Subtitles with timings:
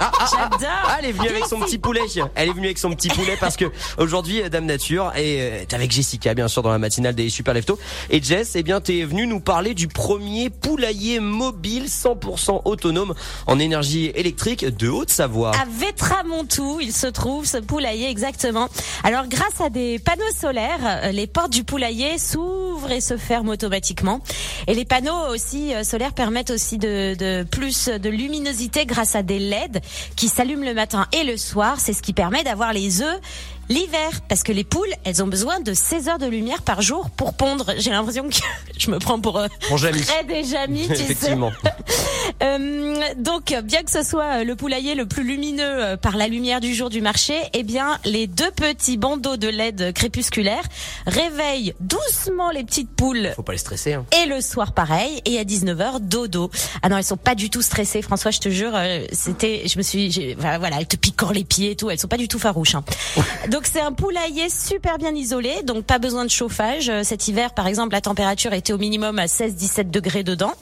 [0.00, 0.48] Ah, ah, ah.
[0.86, 2.00] Ah, elle est venue avec son petit poulet.
[2.34, 3.66] Elle est venue avec son petit poulet parce que
[3.98, 7.78] aujourd'hui, Dame Nature est avec Jessica, bien sûr, dans la matinale des Super Lefto.
[8.08, 13.14] Et Jess, eh bien, t'es venue nous parler du premier poulailler mobile 100% autonome
[13.46, 15.52] en énergie électrique de Haute-Savoie.
[15.52, 18.68] À Vétramontou, il se trouve ce poulailler exactement.
[19.04, 23.50] Alors grâce à des panneaux solaires, euh, les portes du poulailler s'ouvrent et se ferment
[23.52, 24.20] automatiquement.
[24.66, 29.22] Et les panneaux aussi euh, solaires permettent aussi de, de plus de luminosité grâce à
[29.22, 29.80] des LED
[30.16, 31.76] qui s'allument le matin et le soir.
[31.78, 33.20] C'est ce qui permet d'avoir les œufs
[33.68, 37.08] l'hiver parce que les poules, elles ont besoin de 16 heures de lumière par jour
[37.10, 37.72] pour pondre.
[37.78, 38.34] J'ai l'impression que
[38.78, 40.02] je me prends pour euh, Mon Jamie.
[40.02, 41.36] très des Jamis, tu sais.
[42.42, 46.28] Euh, donc, bien que ce soit euh, le poulailler le plus lumineux euh, par la
[46.28, 50.64] lumière du jour du marché, eh bien, les deux petits bandeaux de LED crépusculaires
[51.06, 53.32] réveillent doucement les petites poules.
[53.36, 53.94] Faut pas les stresser.
[53.94, 54.04] Hein.
[54.22, 55.20] Et le soir, pareil.
[55.24, 56.50] Et à 19h, dodo.
[56.82, 58.02] Ah non, elles sont pas du tout stressées.
[58.02, 58.78] François, je te jure,
[59.12, 61.90] c'était, je me suis, voilà, elles te piquent les pieds et tout.
[61.90, 62.74] Elles sont pas du tout farouches.
[62.74, 62.84] hein.
[63.50, 66.90] Donc c'est un poulailler super bien isolé, donc pas besoin de chauffage.
[67.02, 70.52] Cet hiver, par exemple, la température était au minimum à 16-17 degrés dedans.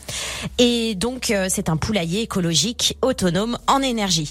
[0.58, 4.31] Et donc c'est un poulailler écologique, autonome en énergie.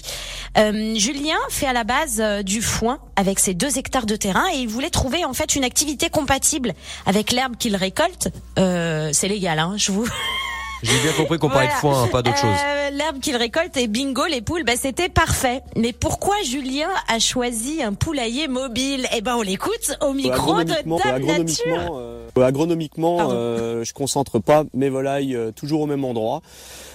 [0.56, 4.46] Euh, Julien fait à la base euh, du foin avec ses deux hectares de terrain
[4.54, 6.72] et il voulait trouver en fait une activité compatible
[7.04, 8.30] avec l'herbe qu'il récolte.
[8.58, 10.08] Euh, c'est légal, hein, je vous.
[10.82, 11.96] J'ai bien compris qu'on parlait de Voilà.
[11.96, 12.56] foin, hein, pas d'autre chose.
[12.64, 15.60] Euh, L'herbe qu'il récolte et bingo, les poules, bah, c'était parfait.
[15.76, 19.06] Mais pourquoi Julien a choisi un poulailler mobile?
[19.14, 22.00] Eh ben, on l'écoute au micro de Dame Nature.
[22.42, 26.42] Agronomiquement, euh, agronomiquement, euh, je concentre pas mes volailles euh, toujours au même endroit.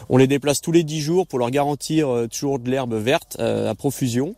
[0.09, 3.37] On les déplace tous les 10 jours pour leur garantir euh, toujours de l'herbe verte
[3.39, 4.35] euh, à profusion.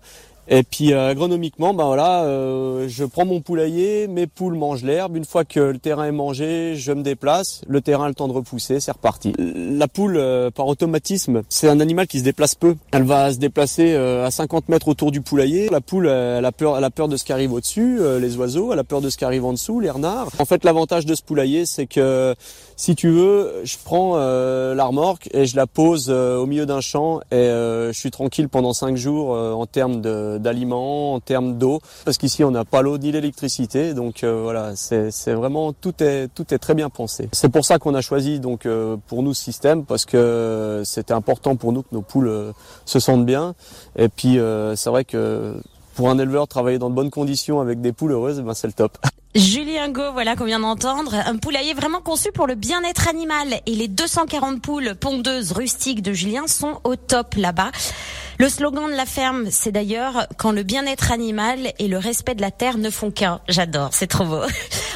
[0.47, 5.15] Et puis euh, agronomiquement, ben voilà, euh, je prends mon poulailler, mes poules mangent l'herbe.
[5.17, 7.61] Une fois que le terrain est mangé, je me déplace.
[7.67, 9.33] Le terrain a le temps de repousser, c'est reparti.
[9.39, 12.75] La poule, euh, par automatisme, c'est un animal qui se déplace peu.
[12.91, 15.67] Elle va se déplacer euh, à 50 mètres autour du poulailler.
[15.69, 18.37] La poule, elle a peur, elle a peur de ce qui arrive au-dessus, euh, les
[18.37, 18.71] oiseaux.
[18.71, 20.27] Elle a peur de ce qui arrive en dessous, les renards.
[20.37, 22.35] En fait, l'avantage de ce poulailler, c'est que
[22.75, 26.81] si tu veux, je prends euh, la remorque et je la pose au milieu d'un
[26.81, 31.81] champ et je suis tranquille pendant cinq jours en termes de- d'aliments, en termes d'eau,
[32.03, 36.03] parce qu'ici on n'a pas l'eau ni l'électricité, donc euh, voilà, c'est c'est vraiment tout
[36.03, 37.29] est tout est très bien pensé.
[37.31, 41.13] C'est pour ça qu'on a choisi donc euh, pour nous ce système parce que c'était
[41.13, 42.51] important pour nous que nos poules euh,
[42.85, 43.55] se sentent bien
[43.95, 45.55] et puis euh, c'est vrai que
[45.95, 48.67] pour un éleveur travailler dans de bonnes conditions avec des poules heureuses, eh ben c'est
[48.67, 48.97] le top.
[49.35, 53.59] Julien Go, voilà qu'on vient d'entendre, un poulailler vraiment conçu pour le bien-être animal.
[53.65, 57.71] Et les 240 poules pondeuses rustiques de Julien sont au top là-bas.
[58.39, 62.41] Le slogan de la ferme, c'est d'ailleurs quand le bien-être animal et le respect de
[62.41, 63.41] la terre ne font qu'un.
[63.49, 64.41] J'adore, c'est trop beau.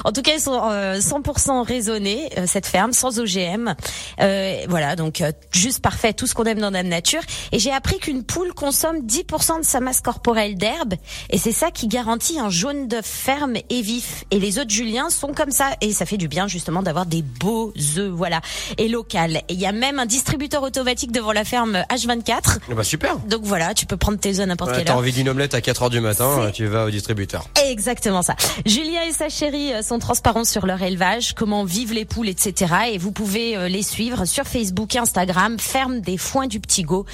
[0.06, 3.74] En tout cas, ils sont euh, 100% raisonnés, euh, cette ferme, sans OGM.
[4.22, 7.22] Euh, voilà, donc euh, juste parfait, tout ce qu'on aime dans la nature.
[7.52, 10.96] Et j'ai appris qu'une poule consomme 10% de sa masse corporelle d'herbe,
[11.30, 14.26] et c'est ça qui garantit un jaune d'œuf ferme et vif.
[14.32, 17.06] Et les œufs de Julien sont comme ça, et ça fait du bien justement d'avoir
[17.06, 18.42] des beaux œufs, voilà,
[18.78, 19.38] et local.
[19.50, 22.60] Et il y a même un distributeur automatique devant la ferme H24.
[22.70, 23.18] Eh Bah super.
[23.20, 25.00] Donc voilà, tu peux prendre tes œufs n'importe Ouais, quelle T'as heure.
[25.00, 27.46] envie d'une omelette à 4 heures du matin, tu vas au distributeur.
[27.68, 28.36] Exactement ça.
[28.66, 32.92] Julien et sa chérie euh, sont transparents sur leur élevage, comment vivent les poules, etc.
[32.92, 37.08] Et vous pouvez euh, les suivre sur Facebook, Instagram, ferme des foins du Petit Go.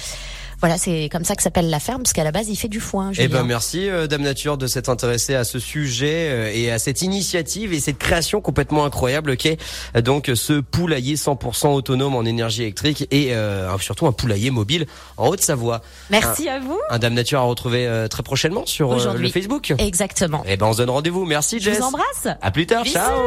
[0.60, 2.80] Voilà, c'est comme ça que s'appelle la ferme, parce qu'à la base, il fait du
[2.80, 3.12] foin.
[3.18, 6.78] Eh ben merci euh, Dame Nature de s'être intéressée à ce sujet euh, et à
[6.78, 9.58] cette initiative et cette création complètement incroyable qu'est
[9.96, 14.86] euh, donc ce poulailler 100% autonome en énergie électrique et euh, surtout un poulailler mobile
[15.18, 15.82] en Haute-Savoie.
[16.10, 16.78] Merci à vous.
[16.90, 19.26] Un Dame Nature à retrouver euh, très prochainement sur euh, Aujourd'hui.
[19.26, 19.74] le Facebook.
[19.78, 20.42] Exactement.
[20.46, 21.24] Eh ben on se donne rendez-vous.
[21.26, 21.78] Merci Je Jess.
[21.78, 22.28] vous embrasse.
[22.40, 22.82] À plus tard.
[22.82, 22.94] Bisous.
[22.94, 23.26] Ciao.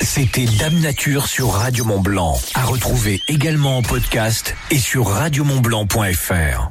[0.00, 2.40] C'était Dame Nature sur Radio Mont Blanc.
[2.54, 6.61] À retrouver également en podcast et sur radiomontblanc.fr.